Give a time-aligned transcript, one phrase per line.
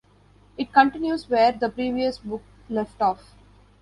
[0.57, 3.35] It continues where the previous book left off.